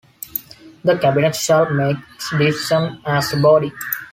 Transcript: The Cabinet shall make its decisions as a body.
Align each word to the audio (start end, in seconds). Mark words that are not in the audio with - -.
The 0.83 0.97
Cabinet 0.97 1.35
shall 1.35 1.69
make 1.71 1.95
its 2.15 2.31
decisions 2.31 2.99
as 3.05 3.33
a 3.33 3.37
body. 3.39 3.71